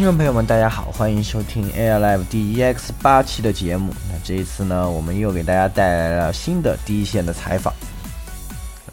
[0.00, 3.92] 听众朋友们，大家好，欢迎收听 Air Live 第 EX 八期的节目。
[4.10, 7.70] 那这一次呢，我们又给大家带来了新的第一线的采访。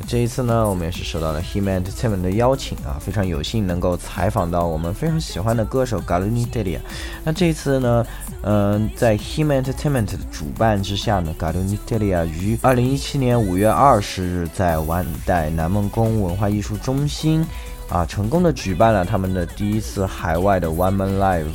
[0.05, 6.75] 这一次呢，我们也是受到了 h i m Entertainment 的邀请啊，非常有幸能够采访到我们非常喜欢的歌手 g a l n i d a l i
[6.75, 6.81] a
[7.23, 8.05] 那这一次呢，
[8.43, 12.25] 嗯，在 h i m Entertainment 的主办之下呢 g a l n i d a l i a
[12.25, 17.45] 于二零一七年五月二十日在万代南梦宫文化艺术中心。
[17.89, 21.47] 啊，成功的举办了他们的第一次海外的 One Man Live，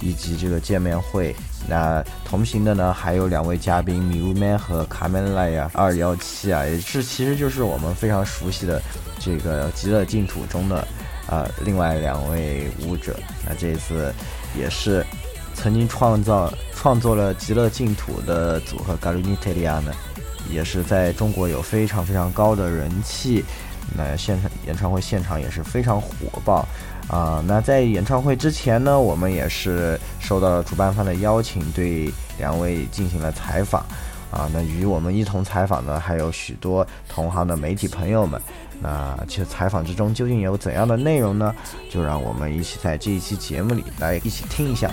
[0.00, 1.34] 以及这个见面会。
[1.68, 8.82] 那同行的呢，还有两位嘉宾 Milu Man 和 Kamelaya 二幺七啊，也是其实就是我们非常熟悉的
[9.20, 10.86] 这个极乐净土中的
[11.28, 13.16] 啊另外两位舞者。
[13.46, 14.12] 那这一次
[14.58, 15.04] 也是
[15.54, 19.92] 曾经创造创作了极乐净土的组合 g a r u n i t e l i a 呢，
[20.50, 23.44] 也是在中国有非常非常高的人气。
[23.94, 26.08] 那现场演唱会现场也是非常火
[26.44, 26.64] 爆，
[27.08, 33.82] 啊，那在演唱会之前呢，我们也是受到了主办方的邀请，对两位进行了采访，
[34.30, 38.40] 啊，那与我们一同采访的还有许多同行的媒体朋友们，
[38.80, 41.54] 那实采访之中究竟有怎样的内容呢？
[41.90, 44.90] 就让我们一起在这一期节目里来一起听一下。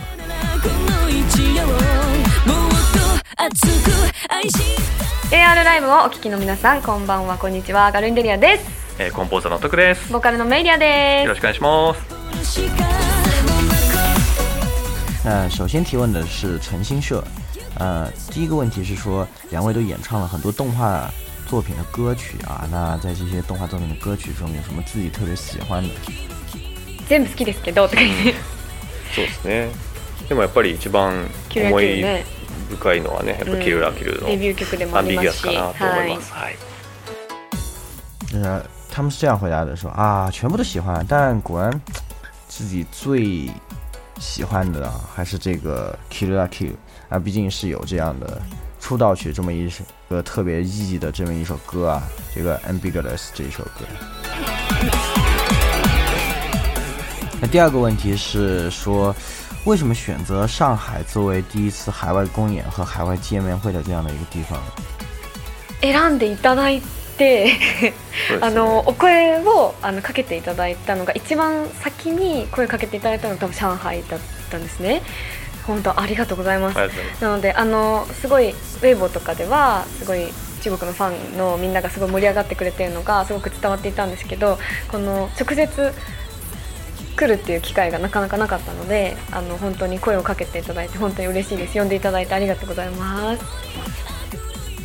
[3.36, 3.72] 熱く
[4.30, 4.58] 愛し
[5.32, 12.02] AR ライブをお聞きの皆さんこんばんはこんにちはガルンデリアです、えー、コンポーザーの徳ですボーカルのメイリアですよろしくお願いします
[15.26, 17.24] 那首先提问的是陈新社，
[17.80, 21.10] 呃，第一个问题是说，两位都演唱了很多动画
[21.48, 25.88] 作品的歌曲啊，那在这些动画作品的歌曲中，有什么自己特别喜欢的？
[27.08, 28.36] 全部好きですけど そうで
[29.32, 29.70] すね。
[30.28, 31.26] でもやっぱり一番
[31.56, 32.04] 思 い
[32.74, 32.74] 厉害的是，嗯，
[38.92, 41.72] 他们，是这样回答的说：“啊，全部都喜欢，但果然
[42.48, 43.48] 自己最
[44.20, 46.72] 喜欢的还是这个 Kill or a Kill
[47.10, 48.42] 啊，毕竟是有这样的
[48.80, 53.86] 出道曲这么一首，个特别意义的这么一首歌啊，这个 Ambiguous 这一首歌。”
[57.42, 59.16] 那第二个问题是说。
[59.66, 64.60] 为什么选择上海作为第一次海外公演和海外见面会的这样的一个地方？
[65.82, 66.82] 選んでいただい
[67.18, 67.54] て
[68.42, 74.20] あのお声をあのかけていただいたのが一番先に声かけていただいたのが多分上海だっ
[74.50, 75.02] たんですね。
[75.66, 76.78] 本当ありがとうございます。
[77.22, 80.28] なのであのすごいウェイボーとかではすごい
[80.62, 84.58] 中国のファンのみんながすごい盛り上がってくれてるのがすごく伝わっていたんですけど
[84.92, 85.94] この直接
[87.16, 91.78] 来るっていう機会がなかなかなかったので、あの本当に声をかけていただいて本当に嬉しいです。
[91.78, 93.44] 呼んでいただいてありがとうございます。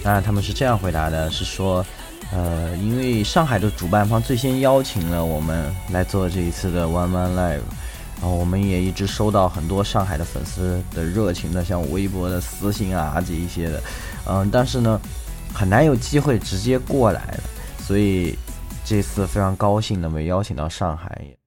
[0.05, 1.84] 啊，他们是这样回答的，是说，
[2.33, 5.59] 呃，因为上海的主办方最先邀请了我们
[5.91, 7.62] 来做这一次的 One o n Live，
[8.21, 13.83] 然后我们也一直收到很多上海的粉丝的热情的，像微博的私信啊，这一些的，
[14.27, 15.00] 嗯，但是呢，
[15.55, 17.41] 很难有机会直接过来的，
[17.83, 18.39] 所以
[18.84, 21.38] 这次非常高兴的被邀请到上海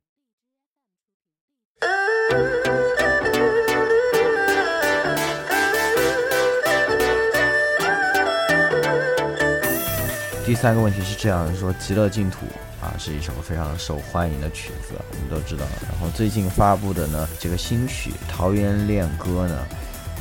[10.52, 12.40] 第三个问题是这样说：《极乐净土》
[12.86, 15.64] 啊是一首非常受欢迎的曲子，我们都知道。
[15.90, 19.56] 然后最近发布的呢这个新曲《桃源恋歌》呢，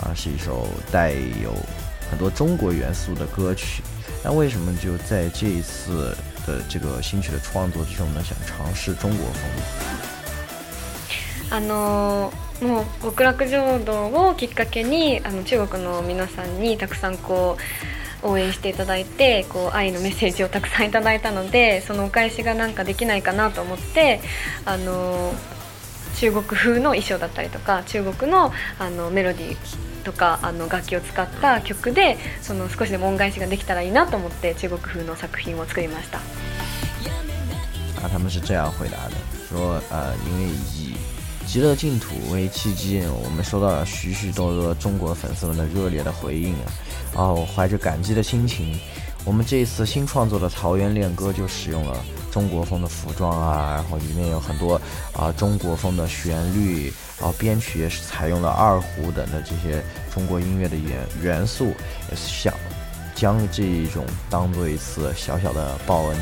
[0.00, 1.10] 啊是一首带
[1.42, 1.52] 有
[2.08, 3.82] 很多中国元素的歌曲。
[4.22, 6.16] 那为什么就在这一次
[6.47, 11.58] 的这个新曲的创作之中呢，想尝试中国风？
[11.58, 12.30] あの
[12.62, 17.62] もう極楽浄土をきっかけにあの中国の皆さんにたくさんこう
[18.22, 24.21] 応援していただいてこう愛のメッセージをたくさんいただいたのでそのお返しがなんかできないかなと思って
[24.65, 25.33] あの
[26.16, 29.56] 中国風の衣装だったりとか中国のあのメロディー
[30.04, 36.18] とかあの楽器を使った曲でその少しでも恩返しができたらいいなと思って中国風の作品を作りました。
[38.03, 39.15] 啊，他们是这样回答的，
[39.47, 40.95] 说呃，因为以
[41.47, 46.72] 极乐净土为契机，我们收到了许许多多中国粉丝们的热烈的回应啊。
[47.15, 48.78] 哦，怀着感激的心情，
[49.24, 51.97] 我们这一次新创作的《桃园恋歌》就使用了
[52.30, 54.80] 中国风的服装啊，然后里面有很多
[55.12, 59.83] 啊中国风的旋律，然后编曲也是采用了二胡等的这些
[60.15, 61.72] 中国音乐的元元素，
[62.10, 62.53] 也是想
[63.15, 66.16] 将这一种当做一次小小的报恩。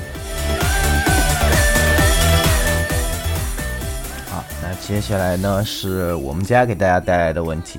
[4.60, 7.78] 那接下来呢是我们家给大家带来的问题。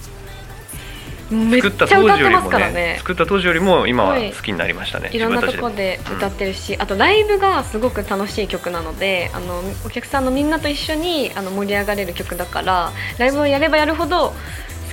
[1.31, 14.35] 作った当時よりもね、ね、作った当時よりも今は好きになりましたね、はい、いろんなとこで歌ってるし、うん、あとライブがすごく楽しい曲なのであのお客さんのみんなと一緒にあの盛り上がれる曲だからライブをやればやるほど好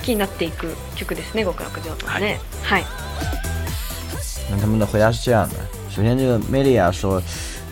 [0.01, 2.85] きになっていく曲ですね極楽浄土はねはい、
[4.51, 5.55] 那他们的回答是这样的：
[5.89, 7.21] 首先，这个 Melia 说，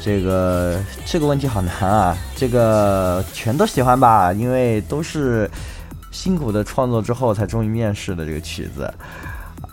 [0.02, 5.50] 这个这个问题好难啊，这个全都喜欢吧，因为都是。
[6.12, 8.83] 辛苦的创作之后，才终于面世的这个曲子，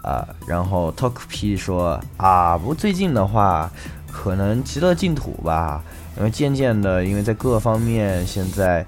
[0.03, 3.71] 啊，然后 t a l k p 说啊，不最近的话，
[4.13, 5.83] 可能极乐净土吧，
[6.17, 8.85] 因为渐渐的，因为在各方面现在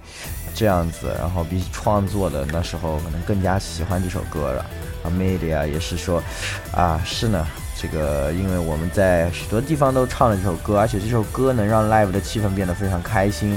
[0.54, 4.64] 这样子，然后比起创作的那时候，可能更加喜欢这首歌了。
[5.04, 6.20] a m e d i a 也是说
[6.75, 7.46] 啊，是呢，
[7.81, 13.56] 这个因为我们在许多地方都唱了这首歌，而且这首歌能让 Live 的气氛变得非常开心。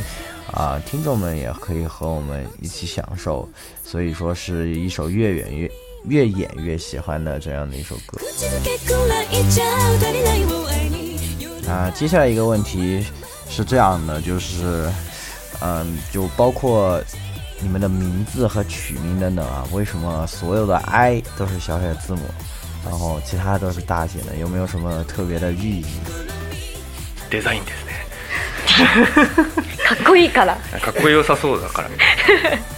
[0.53, 3.47] 啊，听众们也可以和我们一起享受，
[3.83, 5.71] 所以说是一首越演越
[6.07, 8.17] 越演越喜欢的这样的一首歌。
[11.71, 13.05] 啊，接下来一个问题，
[13.49, 14.91] 是这样的，就是，
[15.61, 16.99] 嗯，就包括
[17.61, 22.21] 你们的名字和曲名等等啊，为什么所有的 i 都是小写字母，
[22.83, 25.85] 然后其他都是大写的，有没有什么特别的寓意？
[28.69, 29.63] 哈哈哈哈哈。
[29.89, 32.05] かっこいいからかっこよさそうだからみたい
[32.43, 32.49] な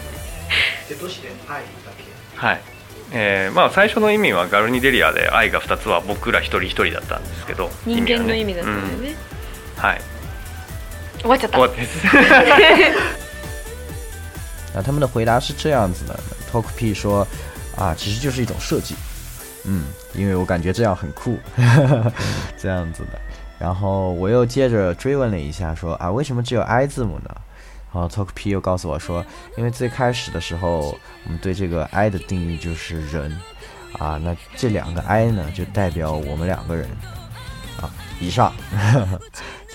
[2.37, 2.61] はい
[3.13, 9.15] えーまあ、最初の意味はガルニデリアで「愛が2つ」は僕ら一人一人だったんですけど人間の意味だったんだよね、
[9.77, 10.01] うん、はい
[11.19, 11.59] 終わっちゃった
[14.73, 16.17] 那他们的回答是这样子的
[16.49, 17.27] ，Talk P 说
[17.75, 18.95] 啊，其实就是一种设计，
[19.65, 19.85] 嗯，
[20.15, 21.37] 因为我感觉这样很酷，
[22.57, 23.19] 这样子的。
[23.61, 27.29] 然后我又接着追问了一下，说啊，为什么只有 I 字母呢？
[27.93, 29.23] 然后 Talk P 又告诉我说，
[29.55, 33.37] 因为最开始的时候，我们对这个 I 的定义就是人，
[33.99, 36.89] 啊，那这两个 I 呢，就代表我们两个人，
[37.79, 38.51] 啊，以上，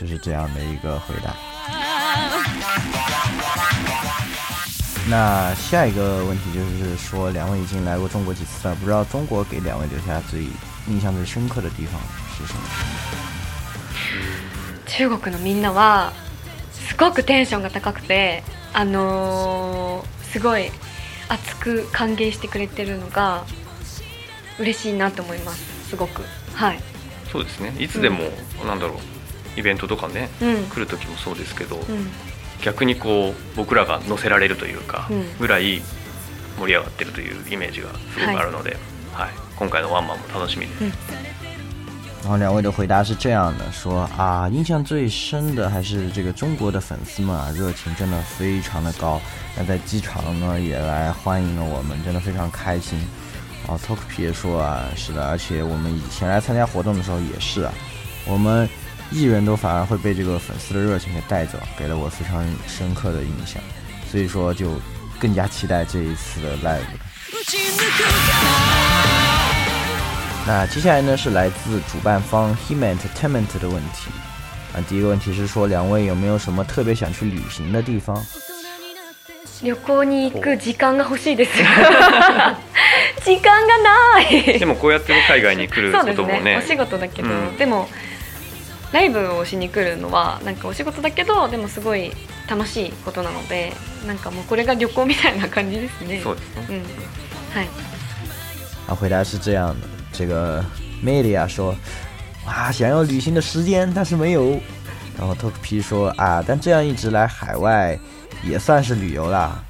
[0.00, 1.36] 就是这样的一个回答。
[5.08, 10.42] 那下一个问题就是说，两位已经来过中国几次了，不知道中国给两位留下最
[10.88, 12.00] 印象最深刻的地方
[12.36, 12.60] 是什么？
[14.96, 16.12] 中国のみんなは
[16.72, 20.70] すごくテンションが高くてあのー、すごい
[21.28, 23.44] 熱く歓迎してくれてるのが
[24.58, 26.22] 嬉しいなと思いますすごく
[26.54, 26.78] はい
[27.31, 28.25] そうですねいつでも、
[28.62, 31.82] うん、なんだろうイベントとかね、うん、来る時もそうですけど、うん、
[32.62, 35.08] 逆にこう僕らが乗せられるというか、
[35.40, 35.81] ぐらい
[36.58, 38.76] 盛り上がってるというイメージがすごくあるので、
[39.14, 40.82] はい、はい、今回のワンマンも楽しみです、
[42.26, 49.20] 然后两位的回答是这样的，说啊，印象最深的还是这个中国的粉丝们啊，热情真的非常的高，
[49.56, 52.99] 那在机场呢也来欢迎了我们，真的非常开心。
[53.69, 57.72] 哦 t o k 皮也说啊，是的，而且我们以前来参加活动的时候也是啊，
[58.27, 58.69] 我们
[59.12, 63.62] 艺人都反而会被这个粉丝的热情给带走，给了我非常深刻的印象，
[64.10, 64.72] 所以说就
[65.20, 66.98] 更加期待这一次的 Live 了。
[70.48, 74.12] 那接下来呢是来自主办方 h i Man Entertainment 的问题
[74.72, 74.79] 啊。
[74.88, 78.15] 第一个问题是说，两位有没有什么特别想去旅行的地方？
[79.60, 81.58] 旅行に行く時間が欲しいです。
[83.24, 83.79] 時間が
[84.15, 84.56] ない。
[84.60, 86.41] でもこうやって海外に来ると思ね。
[86.41, 86.56] ね。
[86.58, 87.88] お仕事だけど、でも
[88.93, 92.12] ライブをしに来るのはなんかお仕事だけど、でもすごい
[92.48, 93.72] 楽しいことなので、
[94.06, 96.20] なんかもこれが旅行みたいな感じですね。
[96.22, 96.67] そうですね。
[96.69, 96.82] うん、
[97.58, 97.69] はい。
[98.86, 99.95] 啊，回答是这样的。
[100.17, 100.65] 这个
[101.05, 101.75] Melia 说
[102.46, 104.58] ：“啊，想要旅行的时间，但是没有。”
[105.19, 107.96] 然后 Tokp 说：“啊，但这样一直来海外，
[108.43, 109.63] 也算是旅游啦。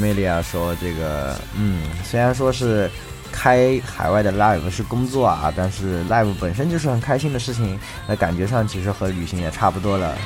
[0.00, 2.90] ”Melia 说：“这个，嗯，虽然说是
[3.30, 7.78] 开海外的 Live 是工作啊，但是 Live 本身就是很开心的事情，
[8.08, 10.16] 那感觉上其实和旅行也差不多了。”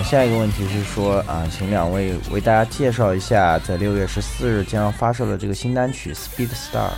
[0.00, 6.88] 那下一个问题是说啊，请两位为大家介绍一下，在六月十四日将要发售的这个新单曲《Speed Star》。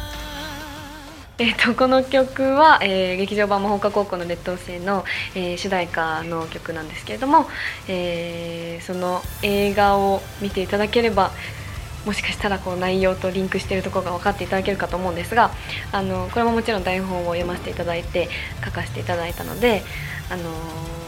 [1.39, 2.19] えっと、この曲
[2.55, 5.05] は、えー、劇場版魔法科高校の劣等生の、
[5.35, 7.47] えー、主題歌の曲なんですけれども、
[7.89, 11.33] えー、その映画を見ていただければ
[12.07, 15.51] もしかしたらこう内容とリンクしているところが分かっていただけるかと思うんですが
[15.91, 18.29] あのこれももちろん台本を読ませていただいて
[18.65, 19.83] 書かせていただいたので、
[20.31, 21.02] あのー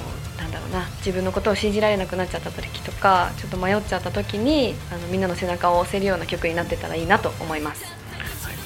[0.54, 7.82] だろうな自分のことを信じられなくなっちゃった時とかちょっと迷っちゃった時にあのみんなの背中を押せるような曲になってたらいいなと思います。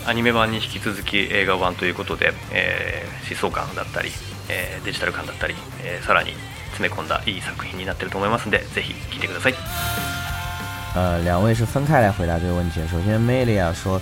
[0.07, 4.11] アニメ版に引き続き映画版ということで、えー、疾走感だったり、
[4.49, 6.33] えー、デジタル感だったり、えー、さらに
[6.71, 9.55] 詰め込んだいい作品になってると思いますんでぜひ聴いてください。
[10.95, 12.81] 呃，两位是分开来回答这个问题。
[12.89, 14.01] 首先，Melia 说，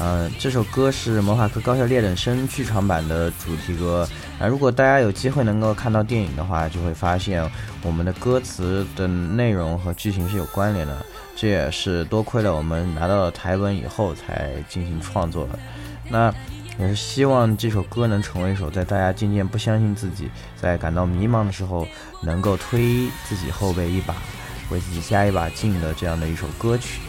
[0.00, 4.06] 嗯，这首歌是《魔法科高校劣等生》剧场版的主题歌。
[4.40, 7.48] 那如果大家有机会能够看到电影的话，就会发现
[7.82, 11.06] 我们的歌词的内容和剧情是有关联的。
[11.36, 15.58] 这也是多亏了我们拿到了台本以后才进行创作的。
[16.08, 16.32] 那
[16.80, 20.28] 也是希望这首歌能成为一首在大家渐渐不相信自己、
[20.60, 21.86] 在感到迷茫的时候，
[22.20, 24.16] 能够推自己后背一把，
[24.70, 27.00] 为自己加一把劲的这样的一首歌曲。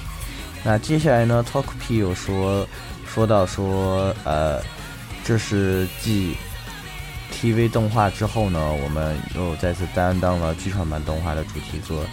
[0.67, 2.67] 那接下来呢？TalkP 又说，
[3.05, 4.59] 说到说，呃，
[5.23, 6.35] 这是继
[7.31, 12.03] TV 动画之后呢，我们又再次担当了剧场版动画的主题作。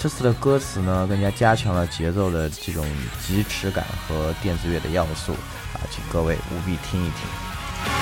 [0.00, 2.84] 这次的歌词呢，更加加强了节奏的这种
[3.24, 5.34] 疾驰感和电子乐的要素
[5.74, 7.92] 啊，请各位务必听一听。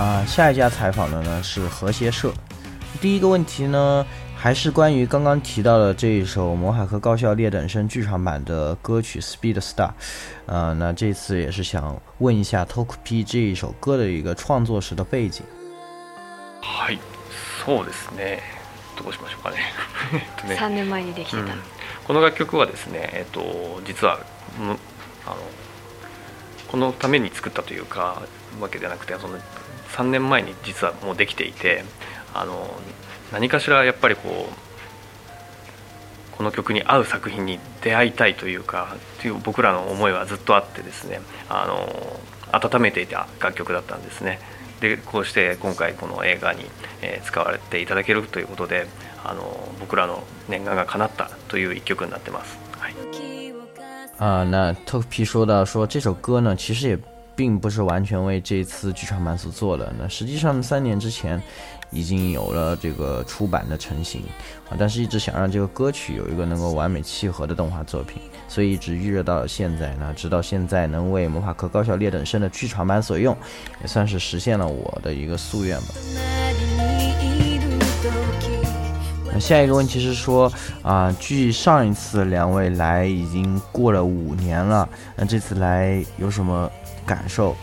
[0.00, 2.32] 啊，下一家采访的呢是和谐社。
[3.00, 4.06] 第一个问题呢？
[4.44, 9.88] 还是关于刚刚提到的这一首《魔海和高校劣等生剧场版》的歌曲《Speed Star》，
[10.44, 15.42] 呃，那这次也是想问一下 t o k p 这一首歌的一个创作时的背景。
[16.60, 16.98] はい、
[17.64, 18.40] そうですね。
[19.02, 20.56] どうしましょうかね。
[20.58, 21.36] 三年前にできた。
[22.06, 24.18] この楽曲はですね、えっと実は
[26.70, 28.20] このために作ったというか
[28.60, 29.38] わけじゃなくて、その
[29.96, 31.82] 三年前に実はもうできていて、
[32.34, 32.68] あの。
[33.32, 42.20] 何かしらやっぱりこうこの曲に合う作品に出会いたいというかという僕らの思いはずっとあってですねあの
[42.52, 44.38] 温めていた楽曲だったんですね。
[44.80, 46.64] でこうして今回この映画に、
[47.00, 48.86] え使われていただけるということで
[49.24, 52.58] あの僕らの念願が叶ったという一曲になってます。
[52.78, 52.94] はい、
[54.18, 56.98] 啊，那 t o 说到说这首歌呢，其实也
[57.36, 59.92] 并不是完全为这次剧场版所做的。
[59.98, 61.40] 那实际上三年之前，
[61.90, 64.20] 已经有了这个出版的成型
[64.68, 69.94] 啊，但是一直想让这个歌曲有一个能够完美契合的动画作品，所以一直预热到现在。
[70.00, 73.36] 那直到现在能为《魔法科高校劣等生》的剧场版所用，
[73.80, 75.94] 也算是实现了我的一个夙愿吧。
[79.32, 80.50] 那下一个问题是说
[80.82, 86.70] 啊，距上一次两位来已经过了五年了，那这次来有什么？
[87.04, 87.56] 感受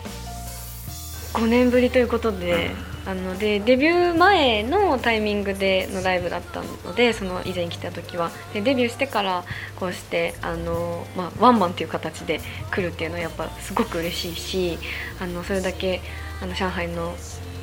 [1.38, 2.70] 5年ぶりということで
[3.04, 9.44] あのでデビュー前のタイミングでのライブだったのでその以前来た時はでデビューしてから
[9.80, 14.78] こうしてあの、まあ、ワンマンという形で来るっていうのはやっぱすごく嬉しいし
[15.20, 16.00] あのそれだけ
[16.40, 17.14] あの上海の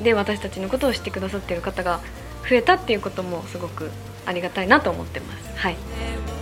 [0.02, 2.00] で私たちのことを知ってくださってる方が
[2.48, 3.90] 増えたっていうこともすごく
[4.26, 5.58] ありがたいなと思ってます。
[5.58, 6.39] はい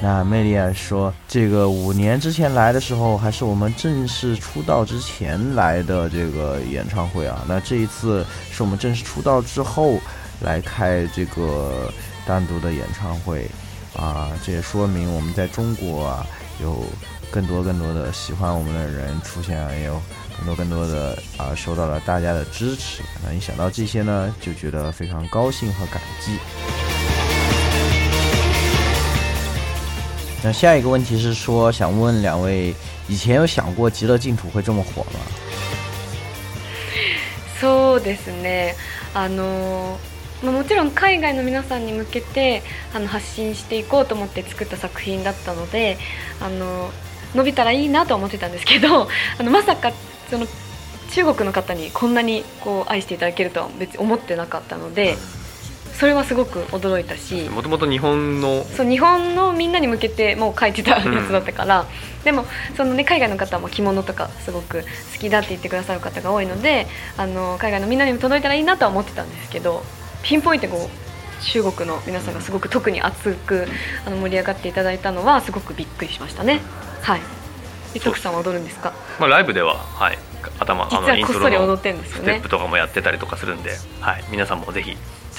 [0.00, 7.44] 那魅力啊说，这个五年之前来的时候，还是我们正式出道之前来的这个演唱会啊。
[7.48, 9.98] 那这一次是我们正式出道之后
[10.40, 11.92] 来开这个
[12.24, 13.46] 单独的演唱会
[13.96, 14.30] 啊。
[14.44, 16.24] 这也说明我们在中国啊，
[16.62, 16.84] 有
[17.32, 20.00] 更多更多的喜欢我们的人出现，也有
[20.38, 23.02] 更多更多的啊，受到了大家的支持。
[23.26, 26.38] 那一想到这些呢，就觉得非常高兴和感激。
[30.42, 32.72] 那下一个问题是说，想问问两位，
[33.08, 35.18] 以前有想过极乐净土会这么火吗？
[37.60, 38.76] そうですね。
[39.14, 39.98] あの、
[40.40, 42.62] まあ、もちろん海外の皆さんに向けて
[42.94, 45.98] あの発信していこうと思って作った作品だったので、
[46.40, 46.90] あの
[47.34, 49.92] 伸びたらいいなとは思ってたんですけど、 あのまさか
[50.30, 50.46] その
[51.10, 55.16] 中国の方にこんなにこう愛していただけるとは別に思ってなかったので。
[55.98, 62.44] それはすごく驚いたしもともと日本のそう日本のみんなに向けてもう書いてたやつだったから、うん、でも
[62.76, 64.82] その、ね、海外の方も着物とかすごく
[65.14, 66.86] 好きだって言ってくださる方が多いので
[67.16, 69.82] あの海外のみんなにも届いたらいいなとは思ってたんですけど
[70.22, 73.66] ピンポイントこう中国の皆さんがすごく特に熱く
[74.06, 76.60] あの盛り上がっていただいたのはすごくびっくりしましたね。
[77.02, 78.00] はい。
[78.00, 78.92] 徳さんは踊るんですか。
[79.20, 80.18] まあライブでははい
[80.58, 84.96] 頭あのイントロのステップとかもやってたりとかするんで、はい皆さんもぜひ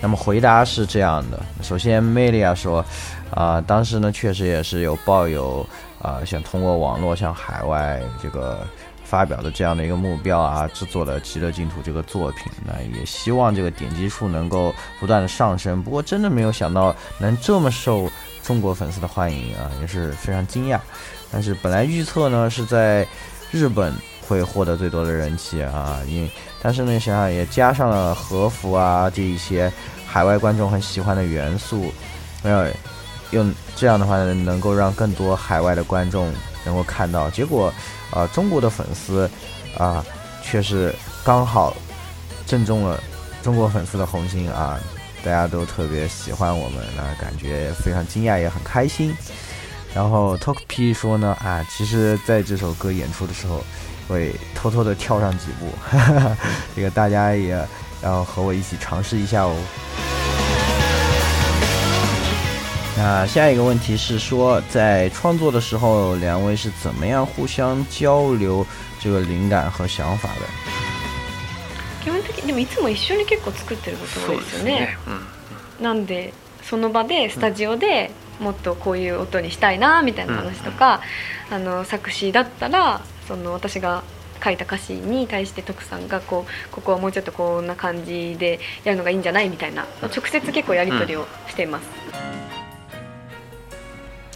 [0.00, 2.82] 那么回答是这样的：首先，美 i a 说，
[3.30, 5.66] 啊，当时呢确实也是有抱有
[6.00, 8.66] 啊，想通过网络、向海外这个
[9.04, 15.82] 发表的这样的一个目标啊，制作了《极乐净土》这个作品，那也希望这个点击数能够不断的上升。
[15.82, 18.10] 不过，真的没有想到能这么受
[18.42, 20.78] 中国粉丝的欢迎啊，也是非常惊讶。
[21.30, 23.06] 但是本来预测呢是在
[23.50, 23.92] 日本
[24.26, 26.30] 会获得最多的人气啊，因为。
[26.64, 29.70] 但是呢，想想也加上了和服啊这一些
[30.06, 31.92] 海外观众很喜欢的元素，
[32.42, 32.64] 没有
[33.32, 36.32] 用这样的话能够让更多海外的观众
[36.64, 37.28] 能够看到。
[37.28, 37.70] 结果，
[38.12, 39.28] 呃，中国的粉丝，
[39.76, 40.02] 啊，
[40.42, 40.90] 却是
[41.22, 41.76] 刚好
[42.46, 42.98] 正中了
[43.42, 44.80] 中国粉丝的红心啊！
[45.22, 49.14] 大家都特别喜欢我们，那感觉非常惊讶，也很开心。
[49.94, 53.62] 然后 t a l k P 说呢，啊，其实在这首歌演出的时候。
[54.08, 55.68] 会偷偷的跳上几步，
[56.74, 57.58] 这个大家也
[58.02, 59.56] 要和我一起尝试一下哦。
[62.96, 68.64] 那下一个问题是说，在创作的时候，两位是怎么样互相交流
[69.00, 72.02] 这个灵感和想法的？
[72.04, 74.96] 基本的にでもいつも一緒に結構作ってる多いですよね。
[75.80, 76.32] うなんで
[76.62, 81.00] その場でスタジオでもっとこういう音にしたいなみたいな話とか、
[81.50, 83.00] あの作詞だったら。
[83.26, 84.02] その私が
[84.42, 91.88] 書いた歌詞に対して徳さんがこうここはもうちょっとこんな感じでやるのがいいんじゃないみたいな直接結構やり取りをしています。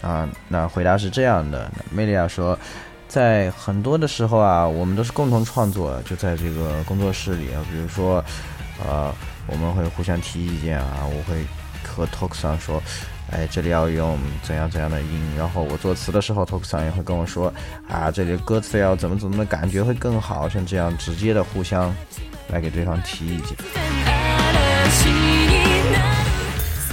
[0.03, 1.71] 嗯、啊，那回答是这样的。
[1.93, 2.57] 梅利亚说，
[3.09, 7.61] 在很多的时候啊，我们都是共同创作，就在这个工作室里啊。
[7.71, 8.25] 比如说，
[8.87, 9.13] 呃，
[9.49, 11.45] 我们会互相提意见啊，我会
[11.83, 12.31] 和 t o
[12.61, 12.81] 说，
[13.31, 17.53] 哎，这里要用怎样怎样的音，然后我作词的时候 t o k s 也会跟我说，
[17.87, 21.95] 啊，这里歌词要怎么怎么的感觉会更好，像这样直接的互相
[22.51, 23.55] 来给对方提意见。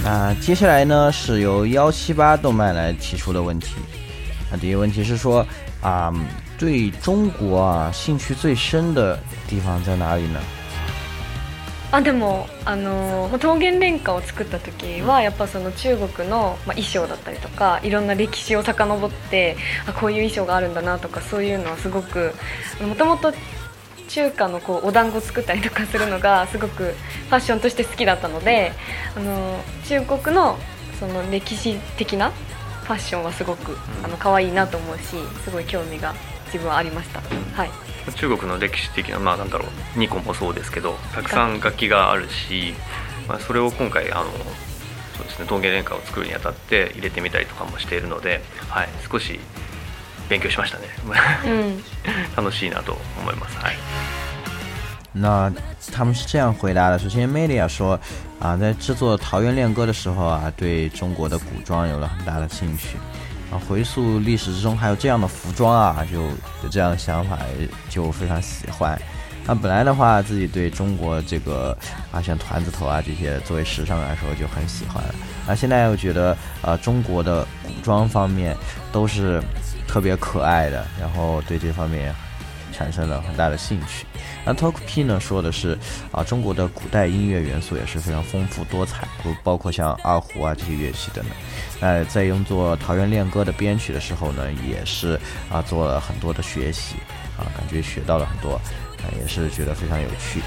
[0.04, 3.74] 那接下来呢，是由幺七八动漫来提出的问题，
[4.52, 5.44] 啊，第一个问题是说，
[5.80, 6.12] 啊，
[6.58, 10.38] 对中国啊兴趣最深的地方在哪里呢？
[11.92, 22.32] あでもあの桃源連歌を作った時はやっぱその中国の、まあ、衣装だったりとかいろんな歴史を遡ってあこういう衣装があるんだなとかそういうのはすごく
[22.82, 23.32] もともと
[24.08, 28.72] 中華のこうお団子作ったりとかするのがすごくファッションとして好きだったので
[29.16, 30.58] あの中国の
[30.98, 32.30] その歴史的な
[32.82, 35.02] ファッションはすごくあの可愛いなと思うし
[35.44, 36.14] すごい興味が
[36.46, 37.20] 自分はありました。
[37.20, 39.64] はい中国の歴史的なまあなんだろ
[39.96, 42.74] うニコンもそうですけどたくさん楽器があるし、
[43.28, 44.30] まあ、それを今回あの
[45.16, 49.40] そうですね陶芸連歌を作るにあたって入れてみたりとかもしているので、はい、少し
[50.28, 50.86] 勉強しましたね、
[51.46, 51.82] うん、
[52.44, 53.58] 楽しいなと思います。
[53.58, 53.76] はい
[55.18, 55.50] 那
[55.94, 57.98] 他们是这样回答的：首先 m e l 说，
[58.38, 62.98] 啊，在制作《桃园恋歌》的时候啊，对中国的古装有了很大的兴趣。
[63.50, 66.20] 啊，回溯历史之中还有这样的服装啊，就
[66.62, 67.38] 有这样的想法，
[67.88, 68.98] 就非常喜欢。
[69.46, 71.76] 啊，本来的话自己对中国这个
[72.10, 75.02] 啊，像团子头啊这些作为时尚来说就很喜欢。
[75.46, 78.56] 啊，现在又觉得呃中国的古装方面
[78.90, 79.40] 都是
[79.86, 82.12] 特别可爱的，然后对这方面。
[82.76, 84.04] 产生了很大的兴趣。
[84.44, 85.78] 那 Talk P 呢，说的是
[86.12, 91.32] 啊，中国的古代音乐元素也是非常丰富多彩，不包括像二胡啊这些乐器等等。
[91.80, 95.18] 那在用作《桃园恋歌》的编曲的时候呢，也是
[95.50, 96.96] 啊做了很多的学习，
[97.38, 98.60] 啊感觉学到了很多，
[99.18, 100.42] 也是觉得非常有趣。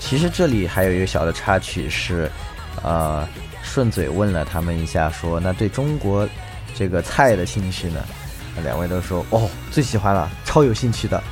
[0.00, 2.28] 其实这里还有一个小的插曲是，
[2.82, 3.26] 呃，
[3.62, 6.28] 顺嘴问了他们一下，说那对中国
[6.74, 8.02] 这个菜的兴趣呢？
[8.64, 11.22] 两位都说哦，最喜欢了，超有兴趣的。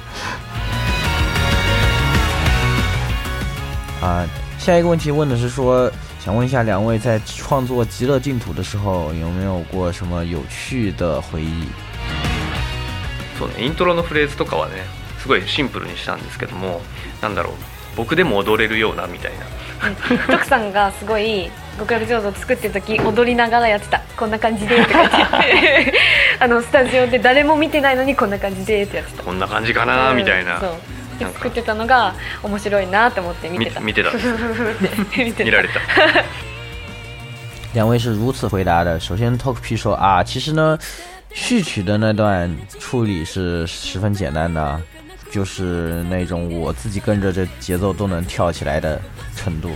[4.00, 11.66] 啊，下一个问题问的是说，想问一下两位在创作《极乐净土》的时候有没有过什么有趣的回忆？
[13.38, 14.84] 所以，intro のフレーズとかはね、
[15.22, 16.80] すごいシンプルにしたんですけども、
[17.22, 17.52] なんだろう、
[17.96, 19.46] 僕でも踊れるようなみたいな。
[20.30, 24.86] 徳さんがすごい《五彩鸟座》作ってたとき、踊りながらやってた、こんな感じで。
[26.40, 29.22] あのスタジオで誰も見てないのにこんな感じでやってた。
[29.22, 30.60] こんな感じかなみたいな。
[30.60, 30.72] そう。
[31.34, 33.80] 作ってたのが面白いなと思って見てた。
[33.80, 34.10] 見てた。
[34.12, 34.20] 見
[34.88, 35.44] て見て見て。
[35.44, 35.80] 見られた。
[37.74, 38.98] 两位是如此回答的。
[39.00, 40.78] 首先，Talk P 说啊，其实呢，
[41.32, 44.80] 序曲的那段处理是十分简单的，
[45.30, 49.00] 就是那种我自己跟着这节奏都能跳起来的
[49.36, 49.70] 程度。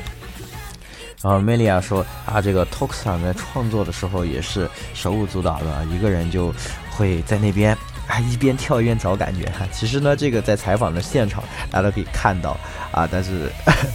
[1.22, 6.54] 然后梅 i 亚说：“啊，这个 Toxan 在创作的时候也是手舞足蹈的，一个人就
[6.90, 7.76] 会在那边
[8.06, 9.66] 啊一边跳一边找感觉哈。
[9.72, 12.56] 其实呢，这个在采访的现场大家都可以看到
[12.92, 13.50] 啊，但是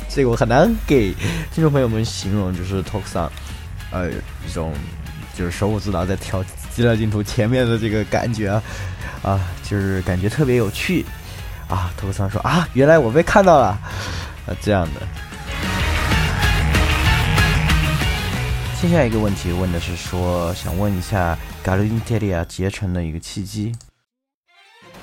[0.09, 1.13] 这个我很难给
[1.51, 3.29] 听众朋友们形容，就是 Toxan
[3.91, 4.11] 呃
[4.45, 4.73] 一种
[5.33, 8.61] 就是手舞足蹈在跳资料镜头前面的这个感觉啊，
[9.23, 11.05] 啊就是感觉特别有趣
[11.69, 11.89] 啊。
[11.95, 13.67] t o x a 说：啊，原来我被看到了
[14.45, 15.01] 啊这样的。”
[18.83, 23.71] 接下来一个问题问的是说，想问一下 Galinteria 结成的一个契机。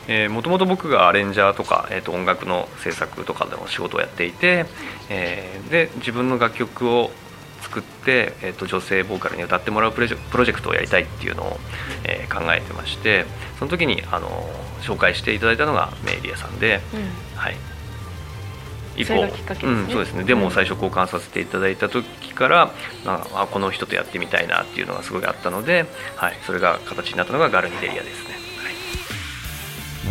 [0.07, 4.67] えー、もともと僕がアレンジャーとか、えー、と音楽の制作とかの仕事をやっていて、
[5.09, 7.11] えー、で自分の楽曲を
[7.63, 11.57] 作って、えー、と女性ボーカルに歌ってもらうプロジェクトをやりたいっていうのを、
[12.05, 13.25] えー、考えてまして
[13.59, 14.29] その時にあの
[14.83, 16.99] 紹介していただいたのがメイリアさんで、う
[17.35, 17.57] ん、はい、
[19.01, 19.17] 以降、
[19.91, 22.71] そうですねでも最初交換させていただいた時から、
[23.05, 25.87] まあ、この人とやってみたいなっていうのがすごいあったので、
[26.17, 28.39] はい、それが形になったのがガルニデリアですね。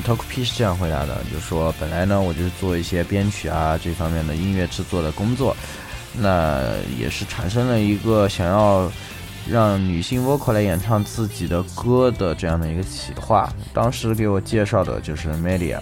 [0.03, 5.55] t a l k P 是这样回答的，就说本来呢，我就是做一些编曲啊这方面的音乐制作的工作，
[6.21, 6.59] 那
[6.99, 8.89] 也是产生了一个想要
[9.47, 13.51] 让女性 vocal 来演唱自己的歌的这样的一个企划。
[13.73, 15.79] 当时给我介绍的就是 Melia，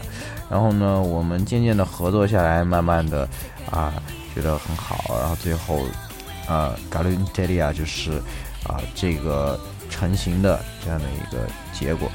[0.49, 3.27] 然后呢，我们渐渐的合作下来，慢慢的，
[3.69, 3.93] 啊，
[4.33, 5.81] 觉得很好，然后最后，
[6.47, 8.11] 啊 g a l u d e l i a 就是，
[8.63, 11.39] 啊，这个成型的这样的一个
[11.73, 12.09] 结果。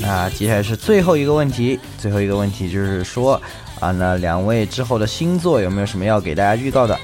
[0.00, 3.34] 那接下来是最后一个问题，最后一个问题就是说，
[3.78, 6.98] 啊，那两位之后的新作有没有什么要给大家预告的？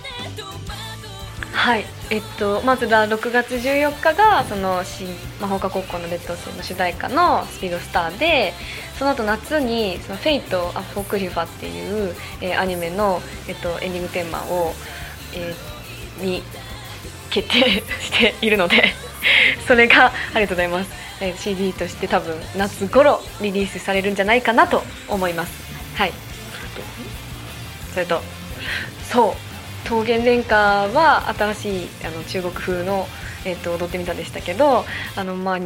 [1.52, 1.84] 嗨。
[2.08, 5.08] えっと、まずは6月14日がその新
[5.40, 8.52] 魔法科高校の劣等生の主題歌の「スピードスターで」
[8.98, 14.72] その後夏に「そのフェイト・ア・フォークリファ」っていう、えー、アニメの、えっと、エンディングテーマを、
[15.34, 16.42] えー、に
[17.30, 18.94] 決定 しているので
[19.66, 20.90] それがありがとうございます、
[21.20, 25.52] えー、CD として多分夏頃リリースされるんじゃないかなと思います
[25.96, 26.12] はい
[27.92, 28.22] それと
[29.10, 29.45] そう
[29.88, 33.06] 桃源連歌は新しいあの中国風の、
[33.44, 34.84] えーと、踊ってみたでしたけど
[35.16, 35.58] あの、まあ、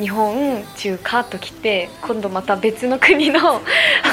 [0.00, 3.60] 日本中華と来て今度また別の国の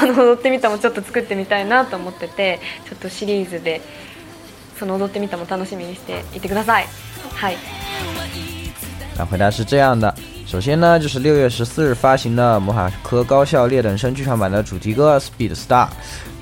[0.00, 3.80] あの踊ってみたもちょっと作ってみたいなと思っててちょっとシリーズで
[4.78, 6.86] その踊ってみたも楽しみにしていてください。
[7.34, 7.56] はい
[9.16, 10.12] 那回答是这样的，
[10.46, 15.84] 首先呢，就是六月十四日发行的《魔法科高校劣等生剧场版》的主题歌《Speed Star》，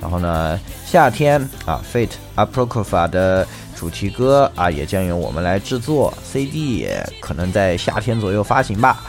[0.01, 9.01] 然后呢，夏天啊，《Fate Apocrypha》的主题歌啊，也将由我们来制作 CD，也可能在夏天左右发行吧。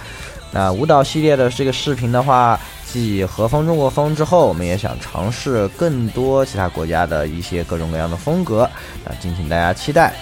[0.53, 2.61] 那舞蹈系列的这个视频的话，
[2.93, 8.63] 继和风中国风之后，我们也想尝试更多其他国家的一些各种各样的风格
[9.07, 10.13] 啊，敬请大家期待。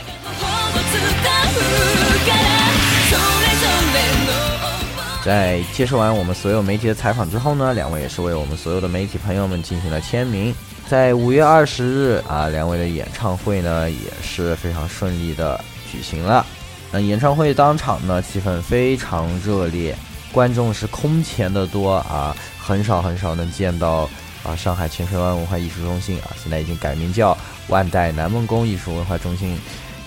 [5.25, 10.53] 在接受完我们所有媒体的采访之后呢，两位也是为我们所有的媒体朋友们进行了签名。
[10.89, 16.45] 在五月二十日啊，两位的演唱会呢也是非常顺利的举行了。
[16.91, 19.97] 那演唱会当场呢气氛非常热烈，
[20.33, 24.11] 观众是空前的多啊，很少很少能见到
[24.43, 27.37] 啊上海千水湾文化艺术中心啊现在已经改名叫
[27.69, 29.57] 万代南梦宫艺术文化中心，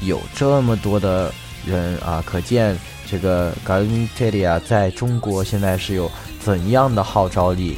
[0.01, 1.33] 有这么多的。
[1.65, 2.77] 人啊，可见
[3.09, 7.77] 这个 g a l n t y l i a 在中国现在是有怎样的号召力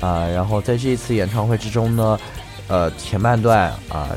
[0.00, 0.26] 啊！
[0.26, 2.18] 然后在这一次演唱会之中呢，
[2.68, 4.10] 呃，前半段啊，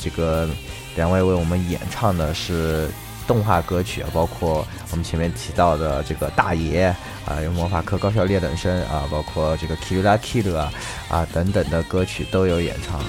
[0.00, 0.48] 这个
[0.96, 2.88] 两位为我们演唱的是
[3.26, 6.94] 动画歌曲，包括我们前面提到的这个大爷
[7.24, 10.72] 啊，有魔法科高校劣等生啊，包括这个 k i r a k i d 啊，
[11.08, 13.00] 啊等等的歌曲都有演唱。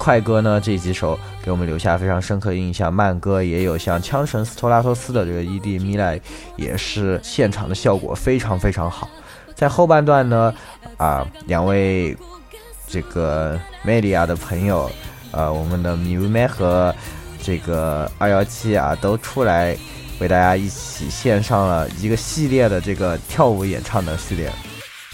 [0.00, 2.90] 快歌呢，这几首给我们留下非常深刻印象。
[2.90, 6.18] 慢歌也有像枪神斯托拉托斯的这个 ED m 米莱，
[6.56, 9.06] 也是现场的效果非常非常好。
[9.54, 10.54] 在后半段呢，
[10.96, 12.16] 啊，两位
[12.88, 14.90] 这个 Media 的朋友，
[15.32, 16.92] 呃，我们的 Miumi 和
[17.42, 19.76] 这个二幺七啊，都出来
[20.18, 24.50] 为大家一起献上了一个系列的这个跳舞演唱的系列。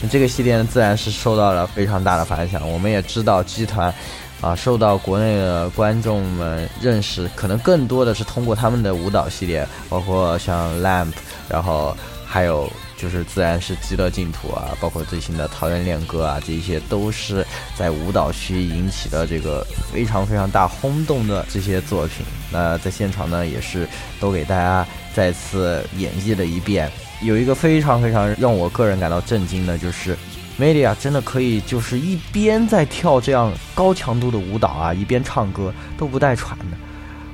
[0.09, 2.71] 这个系列自然是受到了非常大的反响。
[2.71, 3.93] 我们也知道集团。
[4.41, 11.07] 啊，受到国内的观众们认识，可能更多的是通过他们的舞蹈系列，包括像《lamp》，
[11.49, 11.97] 然后
[12.27, 17.45] 还有就是自然是《极乐净土》啊，包括最新的《桃园恋歌》啊，这些都是
[17.75, 22.25] 在舞蹈区引起的这个非常非常大轰动的这些作品。
[22.53, 23.89] 那在现场呢，也是
[24.21, 26.91] 都给大家再次演绎了一遍。
[27.23, 30.15] 有一个非常非常让我个人感到震惊的就是。
[30.59, 36.67] 梅丽啊，真的可以，就是一边在跳这样高强度的舞蹈啊，一边唱歌都不带喘的，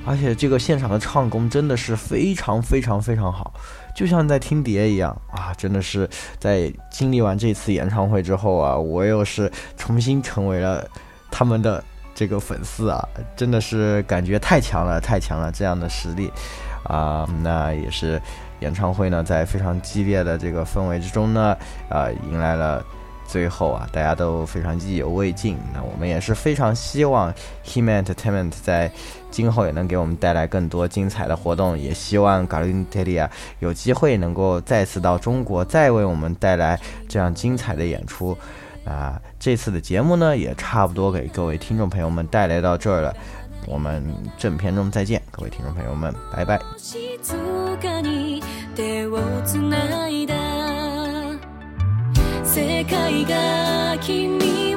[0.04, 3.54] 而且这个现场的唱功真的是非常非常非常好，
[3.94, 5.54] 就像在听碟一样啊！
[5.56, 6.08] 真的是
[6.40, 10.84] 在经历完这次演唱会之后啊，我又是重新成为了
[11.30, 11.82] 他们的
[12.16, 13.00] 这个粉丝啊，
[13.36, 16.28] 真的是感觉太强了，太强了这样的实力
[16.82, 17.24] 啊！
[17.44, 18.20] 那也是
[18.62, 21.56] 演唱会呢，在非常激烈的这个氛围之中呢，
[21.88, 22.84] 啊，迎来了。
[23.32, 25.56] 最后啊，大家都非常意犹未尽。
[25.72, 27.30] 那我们也是非常希望
[27.64, 28.92] h i Man Entertainment 在
[29.30, 38.36] 今后也能给我们带来更多精彩的活动，也希望 g a l i n t e d i a 有机会能够再次到中国，再为我们带来这样精彩的演出。
[38.84, 43.16] 啊，这次的节目呢，也差不多给各位听众朋友们带来到这儿了。
[43.66, 44.04] 我们
[44.36, 46.68] 正片中再见，各位听众朋友们，拜拜。
[52.54, 54.36] 世界が君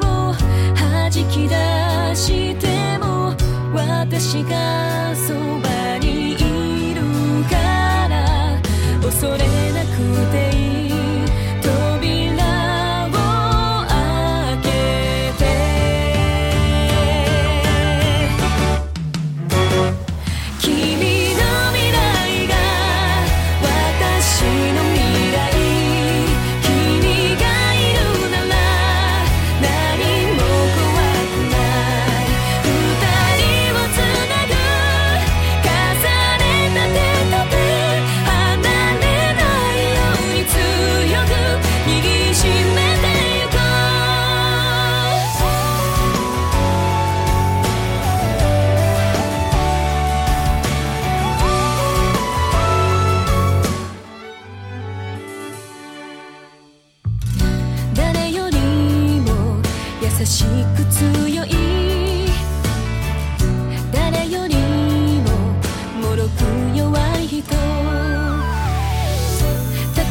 [0.74, 3.34] 弾き出しても
[3.74, 5.65] 私がそう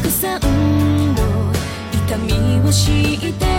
[0.06, 0.40] くさん
[1.14, 1.52] の
[1.92, 2.32] 痛み
[2.64, 3.55] を知って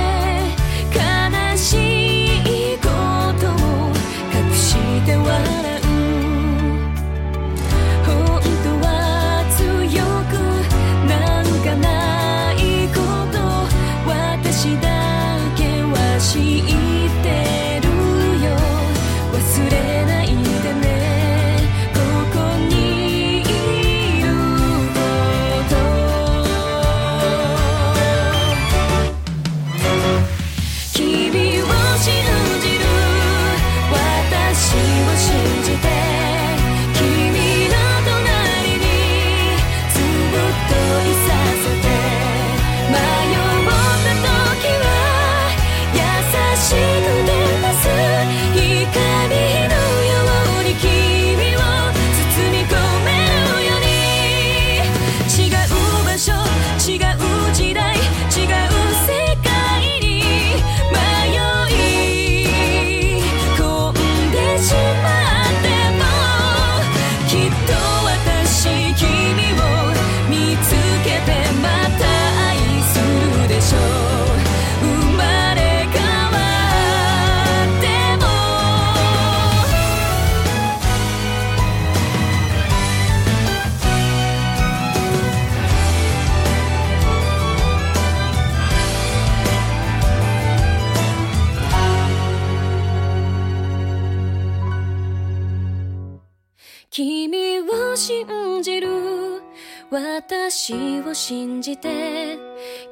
[100.50, 101.90] 話を信じて